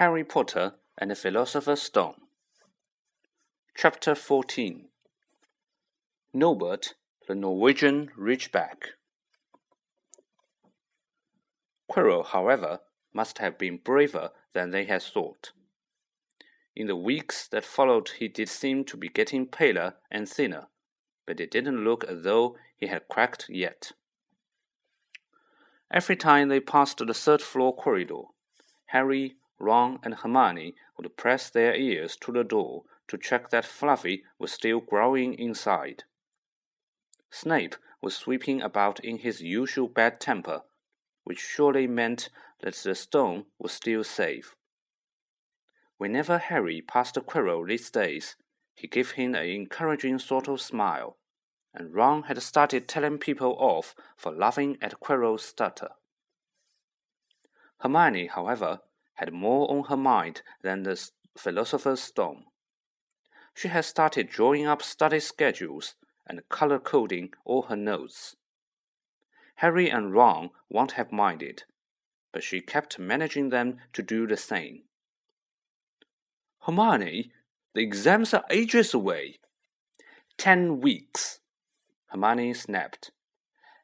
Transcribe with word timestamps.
Harry 0.00 0.24
Potter 0.24 0.76
and 0.96 1.10
the 1.10 1.14
Philosopher's 1.14 1.82
Stone. 1.82 2.14
Chapter 3.76 4.14
14 4.14 4.88
Norbert, 6.32 6.94
the 7.28 7.34
Norwegian 7.34 8.08
Ridgeback. 8.18 8.92
Quirrell, 11.92 12.24
however, 12.24 12.80
must 13.12 13.40
have 13.40 13.58
been 13.58 13.76
braver 13.76 14.30
than 14.54 14.70
they 14.70 14.86
had 14.86 15.02
thought. 15.02 15.52
In 16.74 16.86
the 16.86 16.96
weeks 16.96 17.46
that 17.48 17.66
followed, 17.66 18.08
he 18.20 18.26
did 18.26 18.48
seem 18.48 18.86
to 18.86 18.96
be 18.96 19.10
getting 19.10 19.44
paler 19.44 19.96
and 20.10 20.26
thinner, 20.26 20.68
but 21.26 21.40
it 21.40 21.50
didn't 21.50 21.84
look 21.84 22.04
as 22.04 22.22
though 22.22 22.56
he 22.74 22.86
had 22.86 23.06
cracked 23.08 23.50
yet. 23.50 23.92
Every 25.92 26.16
time 26.16 26.48
they 26.48 26.58
passed 26.58 27.06
the 27.06 27.12
third 27.12 27.42
floor 27.42 27.76
corridor, 27.76 28.22
Harry, 28.86 29.36
Ron, 29.60 29.98
and 30.02 30.14
Hermione 30.14 30.74
would 30.96 31.16
press 31.16 31.50
their 31.50 31.74
ears 31.74 32.16
to 32.22 32.32
the 32.32 32.42
door 32.42 32.84
to 33.08 33.18
check 33.18 33.50
that 33.50 33.66
Fluffy 33.66 34.24
was 34.38 34.52
still 34.52 34.80
growling 34.80 35.34
inside. 35.34 36.04
Snape 37.30 37.76
was 38.00 38.16
sweeping 38.16 38.62
about 38.62 38.98
in 39.00 39.18
his 39.18 39.42
usual 39.42 39.86
bad 39.86 40.20
temper, 40.20 40.62
which 41.24 41.38
surely 41.38 41.86
meant 41.86 42.30
that 42.62 42.74
the 42.74 42.94
stone 42.94 43.44
was 43.58 43.72
still 43.72 44.02
safe. 44.02 44.56
Whenever 45.98 46.38
Harry 46.38 46.80
passed 46.80 47.16
Quirrell 47.26 47.68
these 47.68 47.90
days, 47.90 48.36
he 48.74 48.88
gave 48.88 49.12
him 49.12 49.34
an 49.34 49.44
encouraging 49.44 50.18
sort 50.18 50.48
of 50.48 50.60
smile, 50.60 51.18
and 51.74 51.94
Ron 51.94 52.22
had 52.24 52.40
started 52.42 52.88
telling 52.88 53.18
people 53.18 53.54
off 53.58 53.94
for 54.16 54.32
laughing 54.32 54.78
at 54.80 55.00
Quirrell's 55.00 55.44
stutter. 55.44 55.90
Hermione, 57.80 58.28
however, 58.28 58.80
had 59.20 59.34
more 59.34 59.70
on 59.70 59.84
her 59.84 59.98
mind 59.98 60.40
than 60.62 60.82
the 60.82 60.98
philosopher's 61.36 62.00
stone. 62.00 62.44
She 63.54 63.68
had 63.68 63.84
started 63.84 64.30
drawing 64.30 64.66
up 64.66 64.80
study 64.80 65.20
schedules 65.20 65.94
and 66.26 66.48
color 66.48 66.78
coding 66.78 67.34
all 67.44 67.62
her 67.64 67.76
notes. 67.76 68.36
Harry 69.56 69.90
and 69.90 70.14
Ron 70.14 70.48
won't 70.70 70.92
have 70.92 71.12
minded, 71.12 71.64
but 72.32 72.42
she 72.42 72.62
kept 72.62 72.98
managing 72.98 73.50
them 73.50 73.76
to 73.92 74.02
do 74.02 74.26
the 74.26 74.38
same. 74.38 74.84
Hermione, 76.60 77.30
the 77.74 77.82
exams 77.82 78.32
are 78.32 78.44
ages 78.48 78.94
away. 78.94 79.38
Ten 80.38 80.80
weeks, 80.80 81.40
Hermione 82.06 82.54
snapped. 82.54 83.10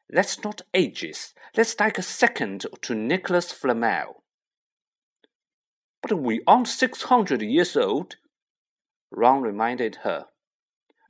That's 0.09 0.43
not 0.43 0.63
ages. 0.73 1.35
That's 1.53 1.79
like 1.79 1.99
a 1.99 2.01
second 2.01 2.65
to 2.81 2.95
Nicholas 2.95 3.51
Flamel. 3.51 4.23
But 6.01 6.19
we 6.19 6.41
aren't 6.45 6.67
six 6.67 7.03
hundred 7.03 7.41
years 7.41 7.75
old, 7.75 8.15
Ron 9.11 9.41
reminded 9.41 9.97
her. 10.03 10.25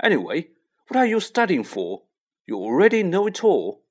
Anyway, 0.02 0.50
what 0.88 0.98
are 0.98 1.06
you 1.06 1.20
studying 1.20 1.64
for? 1.64 2.04
You 2.46 2.58
already 2.58 3.04
know 3.04 3.28
it 3.28 3.44
all. 3.44 3.82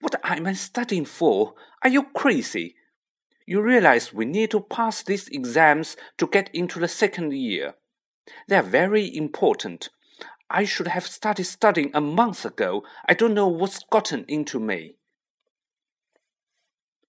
What 0.00 0.14
am 0.24 0.46
I 0.46 0.52
studying 0.52 1.04
for? 1.04 1.54
Are 1.82 1.90
you 1.90 2.04
crazy? 2.04 2.76
You 3.46 3.60
realize 3.60 4.12
we 4.12 4.24
need 4.24 4.52
to 4.52 4.60
pass 4.60 5.02
these 5.02 5.28
exams 5.28 5.96
to 6.18 6.26
get 6.26 6.50
into 6.54 6.78
the 6.78 6.88
second 6.88 7.32
year. 7.32 7.74
They 8.46 8.56
are 8.56 8.62
very 8.62 9.14
important. 9.14 9.88
I 10.48 10.64
should 10.64 10.88
have 10.88 11.06
started 11.06 11.44
studying 11.44 11.90
a 11.94 12.00
month 12.00 12.44
ago. 12.44 12.84
I 13.08 13.14
don't 13.14 13.34
know 13.34 13.48
what's 13.48 13.82
gotten 13.84 14.24
into 14.28 14.60
me. 14.60 14.96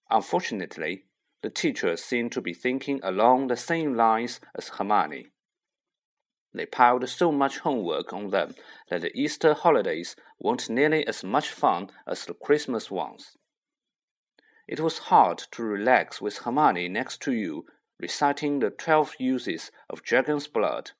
Unfortunately, 0.10 1.06
the 1.42 1.50
teacher 1.50 1.98
seemed 1.98 2.32
to 2.32 2.42
be 2.42 2.54
thinking 2.54 3.00
along 3.04 3.48
the 3.48 3.58
same 3.58 3.96
lines 3.96 4.40
as 4.56 4.70
Hermione. 4.70 5.28
They 6.54 6.66
piled 6.66 7.08
so 7.08 7.32
much 7.32 7.60
homework 7.60 8.12
on 8.14 8.30
them 8.30 8.56
that 8.90 9.02
the 9.02 9.18
Easter 9.18 9.54
holidays 9.54 10.16
weren't 10.40 10.70
nearly 10.70 11.08
as 11.08 11.24
much 11.24 11.50
fun 11.50 11.90
as 12.06 12.26
the 12.26 12.34
Christmas 12.34 12.92
ones. 12.92 13.38
It 14.68 14.80
was 14.80 15.10
hard 15.10 15.38
to 15.52 15.64
relax 15.64 16.22
with 16.22 16.40
Hermione 16.40 16.90
next 16.90 17.22
to 17.22 17.32
you, 17.32 17.66
reciting 18.00 18.60
the 18.60 18.70
twelve 18.70 19.14
uses 19.18 19.72
of 19.90 20.04
dragon's 20.04 20.48
blood, 20.48 20.92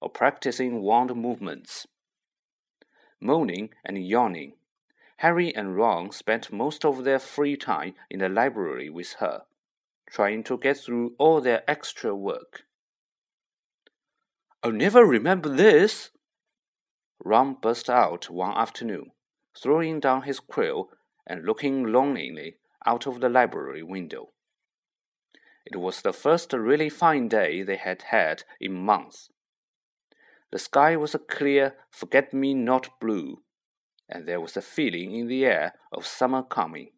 or 0.00 0.10
practicing 0.10 0.82
wand 0.82 1.14
movements. 1.14 1.86
Moaning 3.20 3.70
and 3.84 4.04
yawning, 4.06 4.54
Harry 5.18 5.54
and 5.54 5.76
Ron 5.76 6.10
spent 6.10 6.52
most 6.52 6.84
of 6.84 7.04
their 7.04 7.18
free 7.18 7.56
time 7.56 7.94
in 8.10 8.18
the 8.18 8.28
library 8.28 8.90
with 8.90 9.14
her, 9.20 9.42
trying 10.16 10.42
to 10.42 10.56
get 10.56 10.78
through 10.78 11.12
all 11.18 11.42
their 11.42 11.62
extra 11.68 12.16
work. 12.16 12.62
I'll 14.62 14.72
never 14.72 15.04
remember 15.04 15.50
this, 15.50 16.08
Ron 17.22 17.58
burst 17.60 17.90
out 17.90 18.30
one 18.30 18.56
afternoon, 18.56 19.10
throwing 19.62 20.00
down 20.00 20.22
his 20.22 20.40
quill 20.40 20.88
and 21.26 21.44
looking 21.44 21.92
longingly 21.92 22.56
out 22.86 23.06
of 23.06 23.20
the 23.20 23.28
library 23.28 23.82
window. 23.82 24.30
It 25.66 25.76
was 25.76 26.00
the 26.00 26.14
first 26.14 26.50
really 26.54 26.88
fine 26.88 27.28
day 27.28 27.62
they 27.62 27.76
had 27.76 28.04
had 28.10 28.44
in 28.58 28.72
months. 28.72 29.28
The 30.50 30.58
sky 30.58 30.96
was 30.96 31.14
a 31.14 31.18
clear 31.18 31.74
forget 31.90 32.32
me 32.32 32.54
not 32.54 32.98
blue, 33.02 33.42
and 34.08 34.26
there 34.26 34.40
was 34.40 34.56
a 34.56 34.62
feeling 34.62 35.14
in 35.14 35.26
the 35.26 35.44
air 35.44 35.74
of 35.92 36.06
summer 36.06 36.42
coming. 36.42 36.92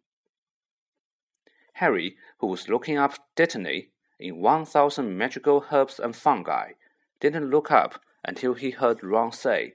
Harry, 1.79 2.17
who 2.39 2.47
was 2.47 2.69
looking 2.69 2.97
up 2.97 3.15
Dittany 3.37 3.89
in 4.19 4.39
1000 4.39 5.17
Magical 5.17 5.65
Herbs 5.71 5.99
and 5.99 6.15
Fungi, 6.15 6.73
didn't 7.21 7.51
look 7.51 7.71
up 7.71 8.01
until 8.25 8.55
he 8.55 8.71
heard 8.71 9.03
Ron 9.03 9.33
say, 9.33 9.75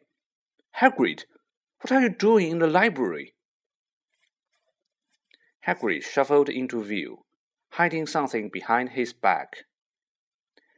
Hagrid, 0.79 1.25
what 1.81 1.91
are 1.91 2.01
you 2.01 2.09
doing 2.09 2.51
in 2.51 2.59
the 2.59 2.67
library? 2.67 3.33
Hagrid 5.67 6.03
shuffled 6.03 6.49
into 6.49 6.83
view, 6.83 7.23
hiding 7.71 8.05
something 8.05 8.49
behind 8.49 8.89
his 8.89 9.13
back. 9.13 9.65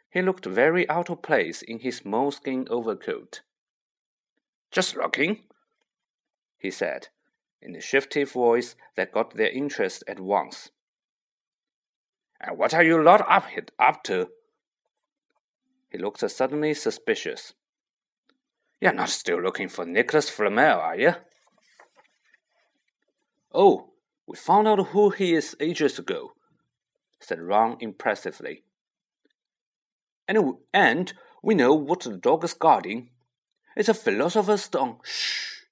He 0.09 0.21
looked 0.21 0.45
very 0.45 0.87
out 0.89 1.09
of 1.09 1.21
place 1.21 1.61
in 1.61 1.79
his 1.79 2.05
moleskin 2.05 2.67
overcoat. 2.69 3.41
Just 4.71 4.95
looking, 4.95 5.43
he 6.57 6.71
said, 6.71 7.07
in 7.61 7.75
a 7.75 7.81
shifty 7.81 8.23
voice 8.23 8.75
that 8.95 9.11
got 9.11 9.35
their 9.35 9.49
interest 9.49 10.03
at 10.07 10.19
once. 10.19 10.71
And 12.45 12.57
what 12.57 12.73
are 12.75 12.83
you 12.83 13.01
lot 13.01 13.25
up, 13.27 13.45
up 13.79 14.03
to? 14.03 14.29
He 15.89 15.97
looked 15.97 16.29
suddenly 16.29 16.73
suspicious. 16.75 17.53
You're 18.79 18.93
not 18.93 19.09
still 19.09 19.41
looking 19.41 19.67
for 19.67 19.85
Nicholas 19.85 20.29
Flamel, 20.29 20.79
are 20.79 20.95
you? 20.95 21.13
Oh, 23.51 23.93
we 24.27 24.35
found 24.35 24.67
out 24.67 24.87
who 24.87 25.09
he 25.09 25.33
is 25.33 25.55
ages 25.59 25.97
ago, 25.97 26.33
said 27.19 27.39
Ron 27.39 27.77
impressively. 27.79 28.63
And, 30.27 30.55
and 30.73 31.13
we 31.41 31.55
know 31.55 31.73
what 31.73 32.01
the 32.01 32.17
dog 32.17 32.43
is 32.43 32.53
guarding. 32.53 33.09
It's 33.75 33.89
a 33.89 33.93
philosopher's 33.93 34.63
stone. 34.63 34.97
Shh! 35.03 35.63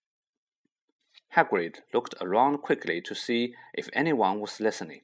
Hagrid 1.35 1.77
looked 1.93 2.15
around 2.21 2.59
quickly 2.59 3.01
to 3.01 3.13
see 3.13 3.53
if 3.73 3.89
anyone 3.93 4.39
was 4.39 4.59
listening. 4.59 5.01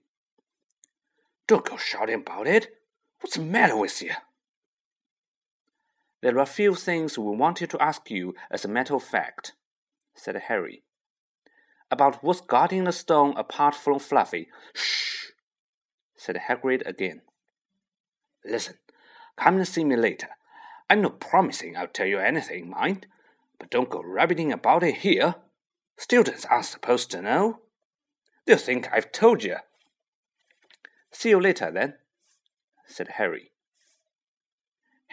Don't 1.50 1.66
go 1.66 1.76
shouting 1.76 2.16
about 2.16 2.48
it. 2.48 2.70
What's 3.20 3.36
the 3.36 3.42
matter 3.42 3.76
with 3.76 4.02
you? 4.02 4.12
There 6.22 6.38
are 6.38 6.44
a 6.44 6.46
few 6.46 6.76
things 6.76 7.18
we 7.18 7.36
wanted 7.36 7.70
to 7.72 7.82
ask 7.82 8.10
you 8.10 8.36
as 8.50 8.64
a 8.64 8.70
matter 8.70 8.96
of 8.96 9.04
fact, 9.04 9.54
said 10.16 10.36
Harry 10.48 10.84
about 11.92 12.24
what's 12.24 12.42
guarding 12.42 12.84
the 12.84 12.92
stone 12.92 13.34
apart 13.36 13.74
from 13.74 13.98
Fluffy. 14.00 14.48
Shh, 14.74 15.32
said 16.16 16.38
Hagrid 16.48 16.86
again. 16.86 17.22
Listen, 18.46 18.76
come 19.36 19.58
and 19.58 19.68
see 19.68 19.84
me 19.84 19.96
later. 19.96 20.30
I'm 20.88 21.02
not 21.02 21.20
promising 21.20 21.76
I'll 21.76 21.88
tell 21.88 22.06
you 22.06 22.20
anything, 22.20 22.70
mind, 22.70 23.08
but 23.60 23.72
don't 23.72 23.90
go 23.90 24.04
rabbiting 24.04 24.52
about 24.52 24.84
it 24.84 24.98
here. 24.98 25.36
Students 25.98 26.46
aren't 26.46 26.66
supposed 26.66 27.12
to 27.12 27.24
know. 27.24 27.62
They'll 28.46 28.58
think 28.58 28.88
I've 28.92 29.12
told 29.12 29.44
you. 29.44 29.58
See 31.12 31.30
you 31.30 31.40
later, 31.40 31.72
then, 31.72 31.96
said 32.88 33.10
Harry. 33.16 33.52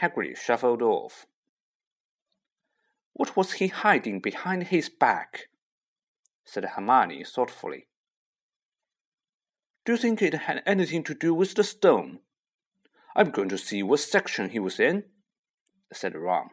Hagrid 0.01 0.37
shuffled 0.37 0.83
off. 0.83 1.27
What 3.13 3.37
was 3.37 3.55
he 3.55 3.69
hiding 3.69 4.21
behind 4.21 4.65
his 4.65 4.89
back? 4.89 5.49
said 6.45 6.65
Hermione 6.65 7.25
thoughtfully. 7.25 7.89
Do 9.85 9.93
you 9.93 9.99
think 9.99 10.21
it 10.21 10.35
had 10.35 10.63
anything 10.67 11.03
to 11.05 11.15
do 11.15 11.33
with 11.33 11.55
the 11.55 11.65
stone? 11.65 12.21
I'm 13.15 13.31
going 13.31 13.49
to 13.49 13.59
see 13.59 13.83
what 13.83 14.01
section 14.01 14.51
he 14.51 14.59
was 14.59 14.79
in, 14.79 15.05
said 15.93 16.15
Ron, 16.15 16.51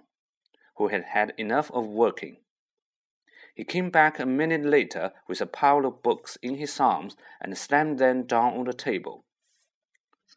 who 0.77 0.87
had 0.87 1.03
had 1.03 1.33
enough 1.37 1.69
of 1.71 1.85
working. 1.85 2.37
He 3.53 3.65
came 3.65 3.89
back 3.89 4.19
a 4.19 4.25
minute 4.25 4.65
later 4.65 5.11
with 5.27 5.41
a 5.41 5.45
pile 5.45 5.85
of 5.85 6.01
books 6.01 6.37
in 6.41 6.55
his 6.55 6.79
arms 6.79 7.17
and 7.41 7.57
slammed 7.57 7.99
them 7.99 8.23
down 8.23 8.53
on 8.53 8.63
the 8.63 8.73
table. 8.73 9.25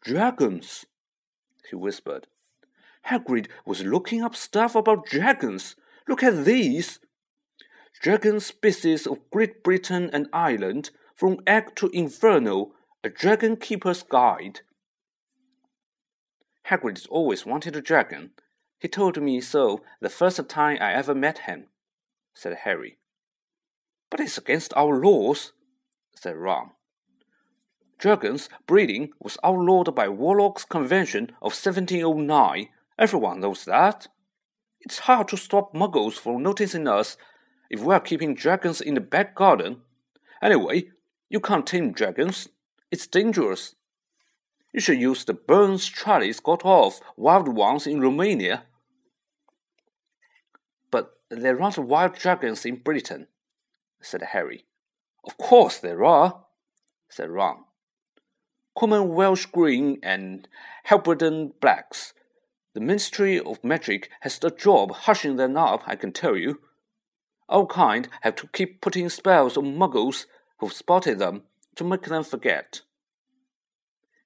Dragons, 0.01 0.85
he 1.69 1.75
whispered. 1.75 2.27
Hagrid 3.07 3.47
was 3.65 3.83
looking 3.83 4.21
up 4.21 4.35
stuff 4.35 4.75
about 4.75 5.05
dragons. 5.05 5.75
Look 6.07 6.23
at 6.23 6.45
these. 6.45 6.99
Dragon 8.01 8.39
species 8.39 9.07
of 9.07 9.29
Great 9.31 9.63
Britain 9.63 10.09
and 10.13 10.27
Ireland, 10.31 10.91
from 11.15 11.39
egg 11.47 11.75
to 11.77 11.89
inferno, 11.89 12.73
a 13.03 13.09
dragon 13.09 13.55
keeper's 13.55 14.03
guide. 14.03 14.61
Hagrid 16.69 17.07
always 17.09 17.45
wanted 17.45 17.75
a 17.75 17.81
dragon. 17.81 18.31
He 18.79 18.87
told 18.87 19.21
me 19.21 19.41
so 19.41 19.81
the 20.01 20.09
first 20.09 20.47
time 20.49 20.77
I 20.79 20.93
ever 20.93 21.15
met 21.15 21.39
him, 21.39 21.67
said 22.33 22.57
Harry. 22.63 22.97
But 24.11 24.19
it's 24.19 24.37
against 24.37 24.73
our 24.75 24.99
laws, 24.99 25.53
said 26.15 26.35
Ron. 26.35 26.71
Dragons 27.97 28.47
breeding 28.67 29.11
was 29.19 29.39
outlawed 29.43 29.95
by 29.95 30.07
Warlock's 30.07 30.65
Convention 30.65 31.31
of 31.41 31.53
1709. 31.53 32.69
Everyone 32.99 33.39
knows 33.39 33.65
that. 33.65 34.07
It's 34.81 34.99
hard 34.99 35.27
to 35.29 35.37
stop 35.37 35.73
muggles 35.73 36.13
from 36.13 36.43
noticing 36.43 36.87
us 36.87 37.17
if 37.71 37.81
we're 37.81 37.99
keeping 37.99 38.35
dragons 38.35 38.81
in 38.81 38.93
the 38.93 39.01
back 39.01 39.33
garden. 39.33 39.81
Anyway, 40.43 40.89
you 41.29 41.39
can't 41.39 41.65
tame 41.65 41.91
dragons. 41.91 42.49
It's 42.91 43.07
dangerous. 43.07 43.75
You 44.73 44.79
should 44.79 44.99
use 44.99 45.25
the 45.25 45.33
burns 45.33 45.87
Charlie's 45.87 46.39
got 46.39 46.63
off 46.63 47.01
wild 47.15 47.47
ones 47.47 47.87
in 47.87 47.99
Romania. 47.99 48.63
But 50.91 51.17
there 51.29 51.59
aren't 51.59 51.79
wild 51.79 52.13
dragons 52.13 52.63
in 52.63 52.75
Britain, 52.75 53.27
said 54.01 54.21
Harry. 54.21 54.65
Of 55.23 55.37
course 55.37 55.79
there 55.79 56.05
are, 56.05 56.43
said 57.09 57.31
Ron. 57.31 57.63
Common 58.77 59.15
Welsh 59.15 59.47
green 59.47 59.97
and 60.03 60.47
Hebridean 60.83 61.53
blacks. 61.59 62.13
The 62.75 62.79
Ministry 62.79 63.39
of 63.39 63.63
Magic 63.63 64.07
has 64.21 64.37
the 64.37 64.51
job 64.51 64.91
hushing 64.91 65.37
them 65.37 65.57
up, 65.57 65.81
I 65.87 65.95
can 65.95 66.11
tell 66.11 66.37
you. 66.37 66.61
Our 67.49 67.65
kind 67.65 68.07
have 68.21 68.35
to 68.35 68.47
keep 68.47 68.79
putting 68.81 69.09
spells 69.09 69.57
on 69.57 69.75
muggles 69.75 70.27
who've 70.59 70.71
spotted 70.71 71.17
them 71.17 71.41
to 71.75 71.83
make 71.83 72.03
them 72.03 72.23
forget. 72.23 72.81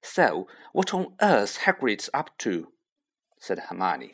So, 0.02 0.48
what 0.74 0.92
on 0.92 1.14
earth 1.22 1.60
Hagrid's 1.64 2.10
up 2.12 2.36
to? 2.38 2.72
said 3.38 3.58
Hermione. 3.70 4.12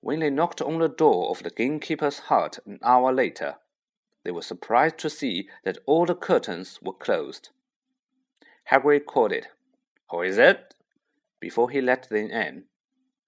When 0.00 0.18
they 0.18 0.30
knocked 0.30 0.60
on 0.60 0.80
the 0.80 0.88
door 0.88 1.30
of 1.30 1.44
the 1.44 1.50
gamekeeper's 1.50 2.18
hut 2.18 2.58
an 2.66 2.80
hour 2.82 3.12
later, 3.12 3.54
they 4.24 4.32
were 4.32 4.42
surprised 4.42 4.98
to 4.98 5.10
see 5.10 5.48
that 5.64 5.78
all 5.86 6.06
the 6.06 6.16
curtains 6.16 6.80
were 6.82 6.92
closed. 6.92 7.50
Hagrid 8.70 9.06
called 9.06 9.32
it, 9.32 9.48
Who 10.10 10.22
is 10.22 10.38
it? 10.38 10.74
before 11.40 11.68
he 11.70 11.80
let 11.80 12.08
them 12.08 12.30
in, 12.30 12.64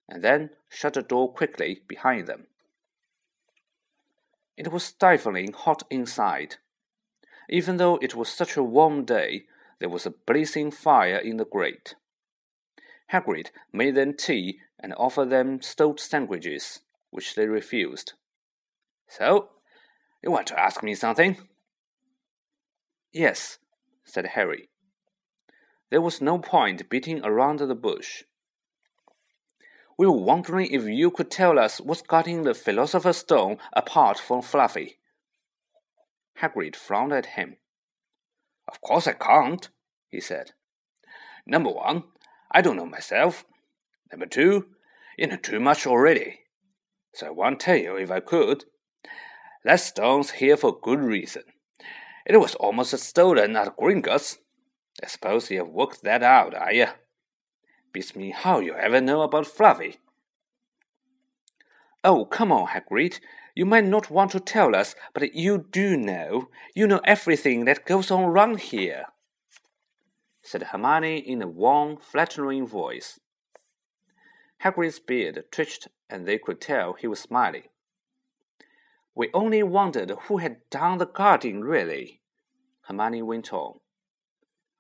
and 0.09 0.23
then 0.23 0.51
shut 0.71 0.95
the 0.95 1.03
door 1.03 1.33
quickly 1.33 1.83
behind 1.87 2.27
them. 2.27 2.47
It 4.57 4.73
was 4.73 4.85
stifling 4.85 5.53
hot 5.53 5.83
inside. 5.91 6.57
Even 7.51 7.77
though 7.77 7.97
it 7.97 8.15
was 8.15 8.31
such 8.31 8.57
a 8.57 8.63
warm 8.63 9.05
day, 9.05 9.45
there 9.79 9.91
was 9.91 10.07
a 10.07 10.15
blazing 10.27 10.71
fire 10.71 11.19
in 11.19 11.37
the 11.37 11.45
grate. 11.45 11.95
Hagrid 13.13 13.51
made 13.73 13.95
them 13.95 14.15
tea 14.15 14.61
and 14.81 14.95
offered 14.97 15.31
them 15.31 15.61
stewed 15.61 16.01
sandwiches, 16.01 16.81
which 17.11 17.35
they 17.35 17.47
refused. 17.47 18.15
So, 19.09 19.51
you 20.23 20.31
want 20.31 20.47
to 20.49 20.59
ask 20.59 20.83
me 20.83 20.95
something? 20.95 21.37
Yes, 23.13 23.59
said 24.05 24.27
Harry. 24.29 24.71
There 25.91 26.01
was 26.01 26.21
no 26.21 26.39
point 26.39 26.89
beating 26.91 27.25
around 27.25 27.61
the 27.61 27.75
bush. 27.75 28.25
We 29.99 30.07
were 30.07 30.13
wondering 30.13 30.73
if 30.73 30.85
you 30.85 31.11
could 31.11 31.31
tell 31.31 31.59
us 31.59 31.81
what's 31.81 32.03
cutting 32.03 32.43
the 32.43 32.55
Philosopher's 32.55 33.19
Stone 33.19 33.59
apart 33.73 34.19
from 34.19 34.43
Fluffy. 34.43 34.99
Hagrid 36.41 36.77
frowned 36.77 37.13
at 37.13 37.27
him. 37.27 37.57
Of 38.69 38.81
course 38.81 39.07
I 39.07 39.13
can't, 39.13 39.69
he 40.09 40.21
said. 40.21 40.53
Number 41.47 41.71
one, 41.71 42.05
I 42.51 42.61
don't 42.61 42.77
know 42.77 42.87
myself. 42.87 43.45
Number 44.11 44.27
two, 44.27 44.67
you 45.17 45.29
know 45.29 45.37
too 45.37 45.61
much 45.61 45.87
already. 45.87 46.41
So 47.15 47.29
I 47.29 47.31
won't 47.31 47.61
tell 47.61 47.77
you 47.77 47.97
if 47.97 48.11
I 48.11 48.21
could. 48.21 48.65
That 49.65 49.81
stone's 49.81 50.33
here 50.33 50.57
for 50.57 50.79
good 50.79 51.01
reason. 51.01 51.43
It 52.27 52.37
was 52.39 52.55
almost 52.57 52.99
stolen 52.99 53.57
at 53.57 53.77
Gringotts. 53.77 54.39
I 55.03 55.07
suppose 55.09 55.51
you 55.51 55.59
have 55.59 55.69
worked 55.69 56.03
that 56.03 56.23
out, 56.23 56.55
are 56.55 56.73
you? 56.73 56.87
Beats 57.93 58.17
me 58.17 58.31
how 58.31 58.61
you 58.61 58.75
ever 58.75 59.01
know 59.01 59.23
about 59.23 59.47
Fluffy. 59.47 59.97
Oh, 62.03 62.25
come 62.25 62.53
on, 62.53 62.69
Hagrid. 62.69 63.21
You 63.55 63.67
might 63.67 63.85
not 63.85 64.11
want 64.11 64.31
to 64.33 64.41
tell 64.41 64.77
us, 64.77 64.95
but 65.15 65.35
you 65.35 65.67
do 65.71 65.97
know. 65.97 66.49
You 66.75 66.87
know 66.87 67.01
everything 67.05 67.65
that 67.65 67.87
goes 67.87 68.11
on 68.11 68.27
round 68.27 68.61
here, 68.61 69.07
said 70.43 70.63
Hermione 70.63 71.19
in 71.19 71.43
a 71.43 71.49
warm, 71.49 71.97
flattering 71.97 72.67
voice. 72.67 73.19
Hagrid's 74.63 74.99
beard 74.99 75.45
twitched, 75.51 75.89
and 76.09 76.27
they 76.27 76.39
could 76.39 76.61
tell 76.61 76.93
he 76.93 77.07
was 77.07 77.19
smiling. 77.19 77.65
We 79.15 79.31
only 79.33 79.63
wondered 79.63 80.13
who 80.29 80.37
had 80.37 80.69
done 80.71 80.99
the 80.99 81.07
guarding, 81.07 81.63
really, 81.63 82.21
Hermione 82.83 83.23
went 83.23 83.53
on. 83.53 83.81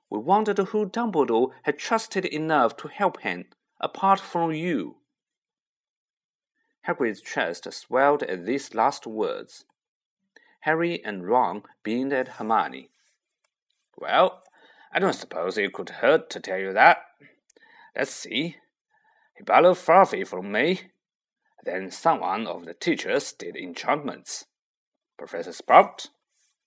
We 0.08 0.19
wondered 0.19 0.58
who 0.58 0.87
Dumbledore 0.87 1.50
had 1.62 1.79
trusted 1.79 2.25
enough 2.25 2.76
to 2.79 2.88
help 2.88 3.20
him, 3.20 3.47
apart 3.81 4.20
from 4.20 4.53
you. 4.53 4.97
Hagrid's 6.87 7.20
chest 7.20 7.70
swelled 7.73 8.23
at 8.23 8.47
these 8.47 8.75
last 8.75 9.06
words. 9.06 9.64
Harry 10.61 11.05
and 11.05 11.26
Ron 11.26 11.62
beamed 11.82 12.12
at 12.12 12.29
Hermione. 12.29 12.91
Well, 13.99 14.43
I 14.93 14.99
don't 14.99 15.12
suppose 15.12 15.58
it 15.58 15.73
could 15.73 15.91
hurt 15.91 16.31
to 16.31 16.41
tell 16.41 16.59
you 16.59 16.73
that. 16.73 16.99
Let's 17.97 18.12
see. 18.12 18.57
He 19.37 19.42
borrowed 19.42 19.78
Fluffy 19.78 20.25
from 20.25 20.52
me. 20.52 20.83
Then 21.64 21.90
someone 21.90 22.47
of 22.47 22.64
the 22.64 22.75
teachers 22.75 23.33
did 23.33 23.57
enchantments. 23.57 24.47
Professor 25.19 25.52
Sprout, 25.52 26.11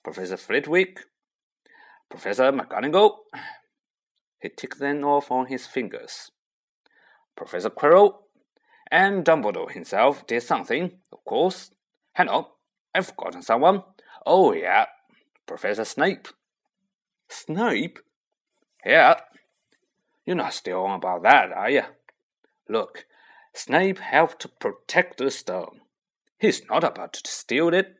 Professor 0.04 0.38
Flitwick, 0.38 1.06
Professor 2.10 2.52
McGonagall. 2.52 3.18
He 4.42 4.50
ticked 4.50 4.80
them 4.80 5.04
off 5.04 5.32
on 5.32 5.48
his 5.48 5.68
fingers. 5.68 6.32
Professor 7.36 7.70
Quirrell 7.70 8.16
and 8.92 9.24
Dumbledore 9.24 9.72
himself 9.72 10.26
did 10.26 10.42
something, 10.42 11.00
of 11.12 11.24
course. 11.26 11.72
Hang 12.14 12.30
on, 12.30 12.46
I've 12.94 13.08
forgotten 13.08 13.42
someone. 13.42 13.84
Oh, 14.26 14.54
yeah, 14.54 14.88
Professor 15.46 15.86
Snape. 15.86 16.28
Snape? 17.30 18.00
Yeah. 18.86 19.16
You're 20.26 20.36
not 20.36 20.54
still 20.54 20.84
on 20.84 20.98
about 20.98 21.24
that, 21.24 21.52
are 21.52 21.70
you? 21.70 21.84
Look, 22.68 23.06
Snape 23.54 24.00
helped 24.00 24.42
to 24.42 24.48
protect 24.48 25.18
the 25.18 25.32
stone. 25.32 25.82
He's 26.38 26.64
not 26.70 26.84
about 26.84 27.14
to 27.14 27.30
steal 27.30 27.74
it. 27.74 27.96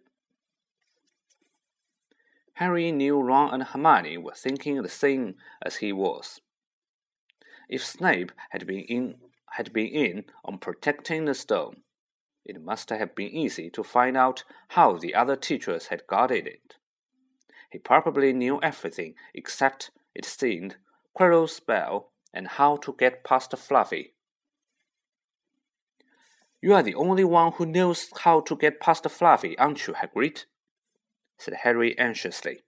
Harry 2.60 2.92
knew 2.92 3.22
Ron 3.22 3.54
and 3.54 3.64
Hermione 3.64 4.18
were 4.18 4.34
thinking 4.34 4.82
the 4.82 4.90
same 4.90 5.36
as 5.62 5.78
he 5.78 5.94
was. 5.94 6.42
If 7.70 7.86
Snape 7.86 8.34
had 8.50 8.68
been 8.68 8.82
in 8.82 9.16
had 9.52 9.72
been 9.72 9.88
in 9.88 10.26
on 10.44 10.58
protecting 10.58 11.24
the 11.24 11.34
stone, 11.34 11.84
it 12.44 12.62
must 12.62 12.90
have 12.90 13.16
been 13.16 13.30
easy 13.30 13.70
to 13.70 13.82
find 13.82 14.18
out 14.18 14.44
how 14.70 14.98
the 14.98 15.16
other 15.16 15.38
teachers 15.38 15.88
had 15.88 16.06
guarded 16.06 16.48
it. 16.48 16.76
He 17.72 17.80
probably 17.80 18.34
knew 18.34 18.60
everything 18.62 19.16
except, 19.34 19.92
it 20.14 20.26
seemed, 20.26 20.76
Quirrell's 21.18 21.56
spell 21.56 22.12
and 22.34 22.46
how 22.46 22.76
to 22.76 22.94
get 23.00 23.24
past 23.24 23.58
Fluffy. 23.58 24.16
You 26.62 26.74
are 26.74 26.84
the 26.84 26.96
only 26.96 27.24
one 27.24 27.54
who 27.54 27.66
knows 27.66 28.10
how 28.20 28.42
to 28.42 28.58
get 28.58 28.82
past 28.82 29.10
Fluffy, 29.10 29.58
aren't 29.58 29.88
you, 29.88 29.94
Hagrid? 29.94 30.44
Said 31.40 31.56
Harry 31.64 31.98
anxiously. 31.98 32.62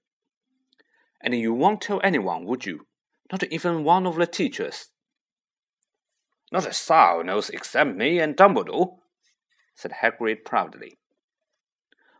And 1.22 1.36
you 1.36 1.54
won't 1.54 1.82
tell 1.82 2.02
anyone, 2.04 2.46
would 2.46 2.66
you? 2.66 2.88
Not 3.32 3.44
even 3.44 3.84
one 3.84 4.08
of 4.08 4.16
the 4.16 4.26
teachers. 4.26 4.88
Not 6.52 6.66
a 6.66 6.74
soul 6.74 7.24
knows 7.24 7.50
except 7.50 7.96
me 7.96 8.20
and 8.20 8.36
Dumbledore, 8.36 8.98
said 9.76 9.92
Hagrid 10.02 10.44
proudly. 10.44 10.98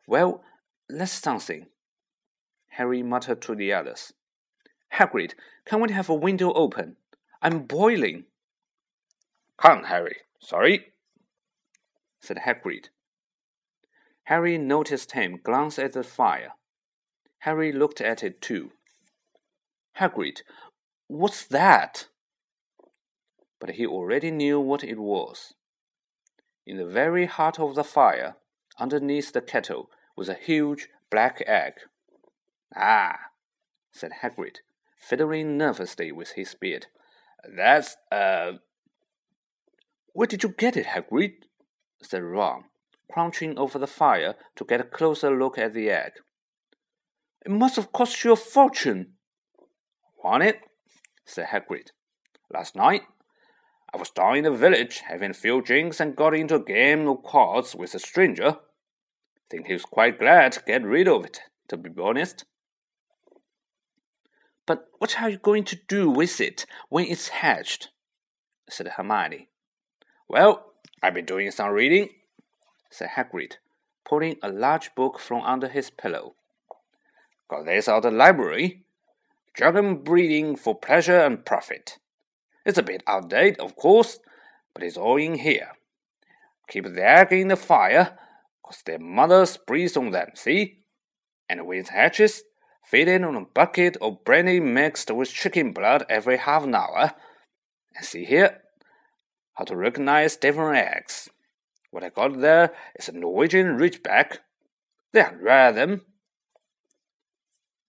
Well, 0.06 0.44
that's 0.88 1.12
something, 1.12 1.68
Harry 2.70 3.02
muttered 3.02 3.42
to 3.44 3.56
the 3.56 3.74
others. 3.74 4.14
Hagrid, 4.96 5.34
can 5.66 5.82
we 5.82 5.92
have 5.92 6.10
a 6.10 6.14
window 6.14 6.54
open? 6.54 6.98
I'm 7.42 7.64
boiling. 7.64 8.26
Can't, 9.60 9.88
Harry. 9.88 10.18
Sorry, 10.40 10.94
said 12.20 12.40
Hagrid. 12.46 12.90
Harry 14.32 14.58
noticed 14.58 15.12
him 15.12 15.42
glance 15.44 15.78
at 15.78 15.92
the 15.92 16.06
fire. 16.06 16.54
Harry 17.40 17.74
looked 17.74 18.00
at 18.00 18.24
it 18.24 18.42
too. 18.42 18.72
Hagrid, 20.00 20.44
what's 21.08 21.46
that? 21.48 22.08
But 23.60 23.72
he 23.72 23.86
already 23.86 24.32
knew 24.32 24.58
what 24.58 24.86
it 24.86 25.00
was. 25.00 25.54
In 26.66 26.78
the 26.78 26.86
very 26.86 27.26
heart 27.26 27.60
of 27.60 27.76
the 27.76 27.84
fire, 27.84 28.38
underneath 28.80 29.34
the 29.34 29.42
kettle, 29.42 29.90
was 30.16 30.30
a 30.30 30.34
huge 30.34 30.88
black 31.10 31.44
egg. 31.46 31.74
Ah, 32.74 33.20
said 33.92 34.12
Hagrid, 34.22 34.60
fiddling 34.98 35.58
nervously 35.58 36.10
with 36.14 36.32
his 36.38 36.56
beard. 36.56 36.86
That's 37.44 37.98
uh. 38.10 38.54
Where 40.14 40.28
did 40.28 40.44
you 40.44 40.56
get 40.58 40.78
it, 40.78 40.86
Hagrid? 40.86 41.34
said 42.02 42.24
Ron, 42.24 42.64
crouching 43.12 43.58
over 43.58 43.78
the 43.78 43.88
fire 43.88 44.36
to 44.56 44.66
get 44.66 44.82
a 44.82 44.86
closer 44.86 45.36
look 45.36 45.58
at 45.58 45.74
the 45.74 45.90
egg. 45.90 46.14
It 47.46 47.52
must 47.52 47.76
have 47.76 47.92
cost 47.92 48.24
you 48.24 48.34
a 48.34 48.36
fortune. 48.36 49.14
Want 50.24 50.44
it? 50.44 50.60
said 51.26 51.48
Hagrid. 51.48 51.90
Last 52.54 52.76
night, 52.76 53.02
I 53.94 53.98
was 53.98 54.10
down 54.10 54.38
in 54.38 54.44
the 54.44 54.52
village 54.52 55.00
having 55.08 55.32
a 55.32 55.34
few 55.34 55.62
drinks 55.62 56.00
and 56.00 56.16
got 56.16 56.36
into 56.36 56.56
a 56.56 56.64
game 56.64 57.08
of 57.08 57.24
cards 57.24 57.76
with 57.76 57.96
a 57.96 58.00
stranger. 58.00 58.58
Think 59.50 59.68
he 59.68 59.74
was 59.74 59.84
quite 59.84 60.20
glad 60.20 60.54
to 60.54 60.64
get 60.66 60.84
rid 60.84 61.08
of 61.08 61.26
it, 61.26 61.42
to 61.70 61.78
be 61.78 61.90
honest. 62.02 62.46
But 64.66 64.86
what 65.00 65.22
are 65.22 65.30
you 65.30 65.38
going 65.38 65.66
to 65.66 65.80
do 65.88 66.10
with 66.10 66.40
it 66.40 66.66
when 66.90 67.06
it's 67.06 67.30
hatched? 67.30 67.90
said 68.70 68.88
Hermione. 68.88 69.50
Well, 70.30 70.74
I've 71.04 71.14
been 71.14 71.26
doing 71.26 71.52
some 71.52 71.72
reading, 71.72 72.10
said 72.92 73.10
Hagrid, 73.16 73.54
pulling 74.06 74.36
a 74.44 74.52
large 74.52 74.94
book 74.94 75.18
from 75.18 75.42
under 75.42 75.68
his 75.68 75.90
pillow. 75.90 76.36
Got 77.50 77.66
this 77.66 77.90
out 77.90 78.06
of 78.06 78.12
the 78.12 78.18
library. 78.18 78.84
Dragon 79.54 80.04
breeding 80.04 80.56
for 80.56 80.76
pleasure 80.76 81.18
and 81.18 81.44
profit. 81.44 81.98
It's 82.66 82.78
a 82.78 82.84
bit 82.84 83.04
outdated, 83.08 83.60
of 83.60 83.76
course, 83.76 84.20
but 84.74 84.84
it's 84.84 84.98
all 84.98 85.18
in 85.18 85.36
here. 85.36 85.72
Keep 86.70 86.94
the 86.94 87.04
egg 87.04 87.34
in 87.34 87.50
the 87.50 87.56
fire, 87.56 88.18
cause 88.64 88.82
their 88.86 89.00
mothers 89.00 89.58
breathe 89.58 89.98
on 89.98 90.12
them, 90.12 90.30
see? 90.36 90.80
And 91.50 91.66
when 91.66 91.84
hatches, 91.84 92.44
feed 92.86 93.10
it 93.10 93.24
on 93.24 93.36
a 93.36 93.42
bucket 93.42 93.98
of 94.02 94.24
brandy 94.24 94.60
mixed 94.60 95.12
with 95.12 95.34
chicken 95.34 95.74
blood 95.74 96.06
every 96.10 96.38
half 96.38 96.64
an 96.64 96.76
hour. 96.76 97.12
And 97.96 98.06
see 98.06 98.24
here, 98.24 98.62
how 99.56 99.66
to 99.66 99.76
recognize 99.76 100.38
different 100.38 100.78
eggs. 100.78 101.30
What 101.92 102.04
I 102.04 102.10
got 102.10 102.40
there 102.40 102.74
is 102.96 103.10
a 103.10 103.12
Norwegian 103.12 103.78
Ridgeback. 103.78 104.38
They 105.12 105.22
are 105.22 105.38
rare, 105.40 105.74
them. 105.74 106.02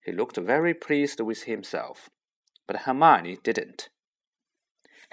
He 0.05 0.11
looked 0.11 0.37
very 0.37 0.75
pleased 0.75 1.21
with 1.21 1.45
himself, 1.45 2.11
but 2.67 2.79
Hermione 2.79 3.39
didn't. 3.45 3.89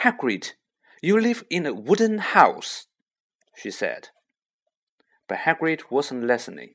Hagrid, 0.01 0.53
you 1.01 1.19
live 1.19 1.43
in 1.51 1.67
a 1.67 1.73
wooden 1.73 2.17
house, 2.17 2.87
she 3.55 3.69
said. 3.69 4.09
But 5.27 5.39
Hagrid 5.39 5.91
wasn't 5.91 6.23
listening. 6.23 6.73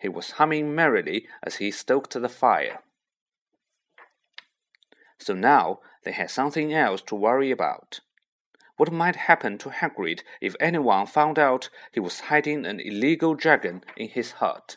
He 0.00 0.08
was 0.08 0.32
humming 0.32 0.74
merrily 0.74 1.26
as 1.42 1.56
he 1.56 1.70
stoked 1.70 2.14
the 2.14 2.28
fire. 2.30 2.80
So 5.18 5.34
now 5.34 5.80
they 6.04 6.12
had 6.12 6.30
something 6.30 6.72
else 6.72 7.02
to 7.02 7.14
worry 7.14 7.50
about. 7.50 8.00
What 8.76 8.92
might 8.92 9.16
happen 9.16 9.56
to 9.58 9.70
Hagrid 9.70 10.22
if 10.40 10.54
anyone 10.60 11.06
found 11.06 11.38
out 11.38 11.70
he 11.92 12.00
was 12.00 12.20
hiding 12.20 12.66
an 12.66 12.80
illegal 12.80 13.34
dragon 13.34 13.82
in 13.96 14.08
his 14.08 14.32
hut? 14.32 14.76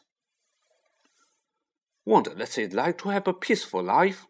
Wonder 2.05 2.31
what's 2.35 2.57
it 2.57 2.73
like 2.73 2.97
to 2.99 3.09
have 3.09 3.27
a 3.27 3.33
peaceful 3.33 3.83
life? 3.83 4.25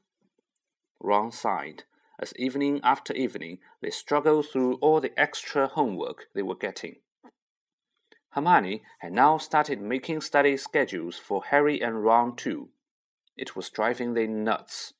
Ron 0.99 1.31
sighed 1.31 1.83
as 2.19 2.33
evening 2.35 2.81
after 2.83 3.13
evening 3.13 3.59
they 3.81 3.89
struggled 3.89 4.47
through 4.49 4.75
all 4.75 4.99
the 4.99 5.17
extra 5.17 5.67
homework 5.67 6.25
they 6.33 6.41
were 6.41 6.55
getting. 6.55 6.97
Hermione 8.31 8.83
had 8.99 9.13
now 9.13 9.37
started 9.37 9.81
making 9.81 10.21
study 10.21 10.57
schedules 10.57 11.17
for 11.17 11.45
Harry 11.45 11.81
and 11.81 12.03
Ron 12.03 12.35
too. 12.35 12.69
It 13.37 13.55
was 13.55 13.69
driving 13.69 14.13
them 14.13 14.43
nuts. 14.43 14.93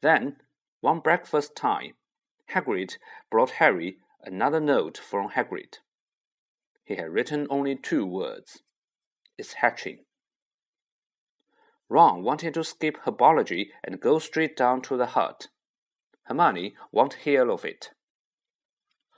Then, 0.00 0.36
one 0.80 1.00
breakfast 1.00 1.54
time, 1.54 1.94
Hedwig 2.46 2.92
brought 3.30 3.52
Harry 3.52 3.98
another 4.22 4.60
note 4.60 4.98
from 4.98 5.30
Hagrid. 5.30 5.78
He 6.84 6.96
had 6.96 7.10
written 7.10 7.46
only 7.50 7.76
two 7.76 8.04
words. 8.04 8.62
It's 9.38 9.54
hatching. 9.54 10.00
Ron 11.88 12.22
wanted 12.22 12.54
to 12.54 12.64
skip 12.64 12.98
herbology 13.04 13.68
and 13.82 14.00
go 14.00 14.18
straight 14.18 14.56
down 14.56 14.82
to 14.82 14.96
the 14.96 15.06
hut. 15.06 15.48
Hermione 16.24 16.74
won't 16.92 17.14
hear 17.14 17.50
of 17.50 17.64
it. 17.64 17.90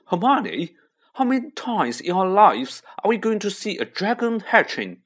Hermione, 0.07 0.75
how 1.13 1.23
many 1.23 1.51
times 1.51 1.99
in 1.99 2.11
our 2.11 2.27
lives 2.27 2.83
are 3.03 3.09
we 3.09 3.17
going 3.17 3.39
to 3.39 3.49
see 3.49 3.77
a 3.77 3.85
dragon 3.85 4.41
hatching? 4.41 5.01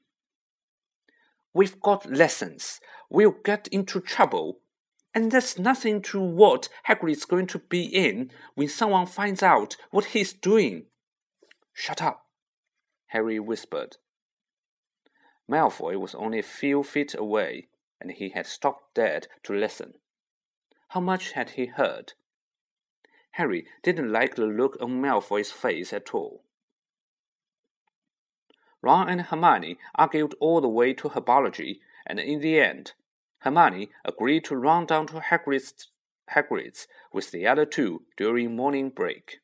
We've 1.54 1.80
got 1.80 2.10
lessons. 2.10 2.80
We'll 3.10 3.36
get 3.44 3.68
into 3.68 4.00
trouble. 4.00 4.58
And 5.14 5.30
there's 5.30 5.58
nothing 5.58 6.00
to 6.02 6.20
what 6.20 6.68
Hagrid's 6.84 7.24
going 7.24 7.46
to 7.48 7.58
be 7.58 7.84
in 7.84 8.30
when 8.54 8.68
someone 8.68 9.06
finds 9.06 9.42
out 9.42 9.76
what 9.90 10.06
he's 10.06 10.32
doing. 10.32 10.86
Shut 11.74 12.00
up, 12.00 12.26
Harry 13.08 13.38
whispered. 13.38 13.98
Malfoy 15.50 15.98
was 16.00 16.14
only 16.14 16.38
a 16.38 16.42
few 16.42 16.82
feet 16.82 17.14
away, 17.14 17.68
and 18.00 18.10
he 18.10 18.30
had 18.30 18.46
stopped 18.46 18.94
dead 18.94 19.28
to 19.42 19.52
listen. 19.52 19.94
How 20.88 21.00
much 21.00 21.32
had 21.32 21.50
he 21.50 21.66
heard? 21.66 22.14
Harry 23.32 23.66
didn't 23.82 24.12
like 24.12 24.34
the 24.34 24.46
look 24.46 24.76
on 24.80 25.00
Malfoy's 25.02 25.50
face 25.50 25.92
at 25.92 26.14
all. 26.14 26.44
Ron 28.82 29.08
and 29.08 29.22
Hermione 29.22 29.78
argued 29.94 30.34
all 30.40 30.60
the 30.60 30.68
way 30.68 30.92
to 30.94 31.10
herbology, 31.10 31.80
and 32.06 32.18
in 32.18 32.40
the 32.40 32.60
end, 32.60 32.92
Hermione 33.42 33.90
agreed 34.04 34.44
to 34.44 34.56
run 34.56 34.86
down 34.86 35.08
to 35.08 35.20
Hagrid's, 35.20 35.88
Hagrid's 36.30 36.86
with 37.12 37.32
the 37.32 37.46
other 37.46 37.66
two 37.66 38.04
during 38.16 38.54
morning 38.54 38.90
break. 38.90 39.40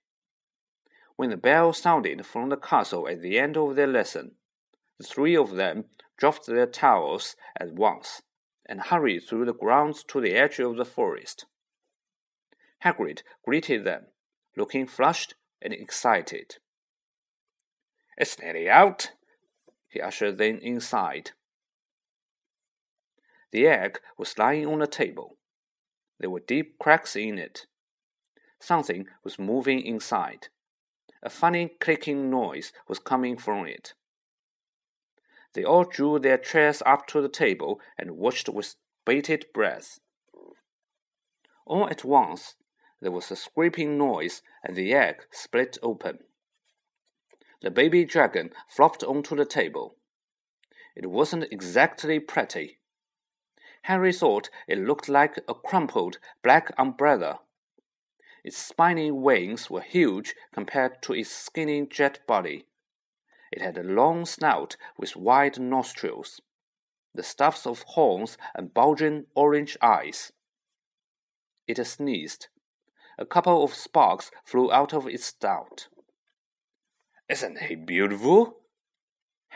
When 1.17 1.31
the 1.31 1.37
bell 1.37 1.73
sounded 1.73 2.25
from 2.25 2.49
the 2.49 2.57
castle 2.57 3.09
at 3.09 3.23
the 3.23 3.39
end 3.39 3.57
of 3.57 3.75
their 3.75 3.89
lesson, 3.89 4.37
the 4.99 5.05
three 5.05 5.37
of 5.37 5.57
them 5.57 5.87
dropped 6.17 6.47
their 6.47 6.67
towels 6.67 7.35
at 7.59 7.73
once 7.73 8.23
and 8.67 8.83
hurried 8.83 9.25
through 9.25 9.47
the 9.47 9.55
grounds 9.55 10.05
to 10.05 10.21
the 10.21 10.35
edge 10.35 10.61
of 10.61 10.77
the 10.77 10.85
forest. 10.85 11.47
Hagrid 12.85 13.23
greeted 13.45 13.83
them, 13.83 14.07
looking 14.57 14.87
flushed 14.87 15.35
and 15.61 15.73
excited. 15.73 16.57
It's 18.17 18.39
nearly 18.39 18.71
out, 18.71 19.11
he 19.89 20.01
ushered 20.01 20.39
them 20.39 20.59
inside. 20.63 21.33
The 23.51 23.67
egg 23.67 24.01
was 24.17 24.39
lying 24.39 24.67
on 24.67 24.81
the 24.81 24.87
table. 24.87 25.37
There 26.21 26.31
were 26.31 26.41
deep 26.41 26.79
cracks 26.79 27.17
in 27.17 27.39
it. 27.39 27.67
Something 28.61 29.07
was 29.25 29.39
moving 29.39 29.81
inside. 29.81 30.49
A 31.23 31.31
funny 31.31 31.71
clicking 31.81 32.31
noise 32.31 32.73
was 32.87 32.99
coming 32.99 33.37
from 33.37 33.67
it. 33.67 33.95
They 35.55 35.65
all 35.65 35.85
drew 35.85 36.19
their 36.19 36.39
chairs 36.39 36.83
up 36.85 37.07
to 37.09 37.21
the 37.21 37.29
table 37.29 37.81
and 37.97 38.13
watched 38.13 38.49
with 38.49 38.77
bated 39.05 39.47
breath. 39.55 39.99
All 41.67 41.89
at 41.89 42.05
once, 42.05 42.55
there 43.01 43.11
was 43.11 43.31
a 43.31 43.37
scraping 43.37 43.97
noise 43.97 44.43
and 44.63 44.77
the 44.77 44.93
egg 44.93 45.27
split 45.31 45.79
open. 45.83 46.19
The 47.63 47.71
baby 47.71 48.05
dragon 48.05 48.51
flopped 48.69 49.03
onto 49.03 49.35
the 49.35 49.45
table. 49.45 49.97
It 50.95 51.07
wasn't 51.07 51.53
exactly 51.53 52.21
pretty. 52.21 52.78
Harry 53.83 54.13
thought 54.13 54.51
it 54.67 54.79
looked 54.79 55.09
like 55.09 55.39
a 55.49 55.55
crumpled 55.55 56.19
black 56.43 56.71
umbrella. 56.79 57.41
Its 58.45 58.57
spiny 58.57 59.11
wings 59.11 59.71
were 59.71 59.81
huge 59.81 60.35
compared 60.53 61.03
to 61.03 61.13
its 61.13 61.31
skinny 61.31 61.87
jet 61.87 62.27
body. 62.27 62.67
It 63.51 63.63
had 63.63 63.79
a 63.79 63.83
long 63.83 64.27
snout 64.27 64.77
with 64.97 65.17
wide 65.17 65.59
nostrils, 65.59 66.41
the 67.15 67.23
stuffs 67.23 67.67
of 67.67 67.83
horns, 67.83 68.37
and 68.55 68.75
bulging 68.75 69.27
orange 69.35 69.77
eyes. 69.83 70.33
It 71.67 71.85
sneezed. 71.85 72.49
A 73.19 73.27
couple 73.27 73.65
of 73.65 73.75
sparks 73.75 74.31
flew 74.45 74.73
out 74.73 74.95
of 74.95 75.07
its 75.07 75.27
snout. 75.27 75.89
Isn't 77.29 77.59
he 77.59 77.75
beautiful? 77.75 78.59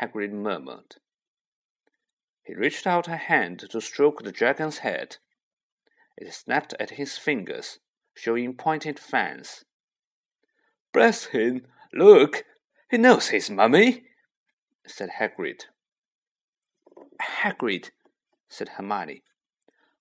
Hagrid 0.00 0.32
murmured. 0.32 0.96
He 2.44 2.54
reached 2.54 2.86
out 2.86 3.08
a 3.08 3.16
hand 3.16 3.60
to 3.70 3.80
stroke 3.80 4.22
the 4.22 4.32
dragon's 4.32 4.78
head. 4.78 5.18
It 6.16 6.32
snapped 6.32 6.74
at 6.80 6.90
his 6.90 7.16
fingers, 7.16 7.78
showing 8.14 8.54
pointed 8.54 8.98
fangs. 8.98 9.64
Bless 10.92 11.26
him! 11.26 11.66
Look, 11.92 12.44
he 12.90 12.98
knows 12.98 13.28
his 13.28 13.50
mummy, 13.50 14.04
said 14.86 15.10
Hagrid. 15.18 15.64
Hagrid, 17.20 17.90
said 18.48 18.70
Hermione. 18.70 19.22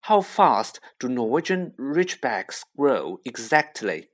How 0.01 0.21
fast 0.21 0.79
do 0.99 1.07
Norwegian 1.07 1.73
ridgebacks 1.77 2.63
grow 2.75 3.19
exactly? 3.23 4.09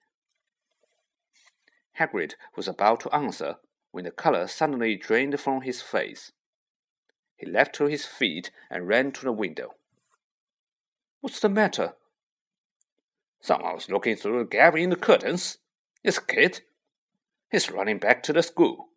Hagrid 1.97 2.33
was 2.55 2.67
about 2.67 2.99
to 3.01 3.15
answer 3.15 3.55
when 3.91 4.03
the 4.03 4.11
color 4.11 4.47
suddenly 4.47 4.95
drained 4.95 5.39
from 5.39 5.61
his 5.61 5.81
face. 5.81 6.31
He 7.37 7.45
leapt 7.45 7.75
to 7.75 7.85
his 7.85 8.05
feet 8.05 8.51
and 8.69 8.87
ran 8.87 9.11
to 9.13 9.23
the 9.23 9.31
window. 9.31 9.75
What's 11.21 11.39
the 11.39 11.49
matter? 11.49 11.93
Someone's 13.39 13.89
looking 13.89 14.15
through 14.15 14.41
a 14.41 14.45
gap 14.45 14.75
in 14.75 14.89
the 14.89 14.95
curtains. 14.95 15.59
It's 16.03 16.19
Kit. 16.19 16.61
He's 17.51 17.71
running 17.71 17.99
back 17.99 18.23
to 18.23 18.33
the 18.33 18.43
school. 18.43 18.89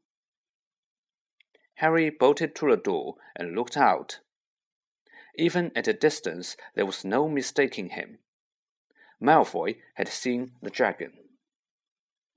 Harry 1.76 2.11
bolted 2.11 2.54
to 2.56 2.70
the 2.70 2.76
door 2.76 3.16
and 3.37 3.54
looked 3.54 3.76
out. 3.76 4.20
Even 5.37 5.70
at 5.76 5.88
a 5.88 5.92
distance, 5.92 6.56
there 6.75 6.87
was 6.87 7.04
no 7.04 7.28
mistaking 7.28 7.90
him. 7.90 8.18
Malfoy 9.23 9.76
had 9.94 10.09
seen 10.09 10.52
the 10.62 10.70
dragon. 10.70 11.12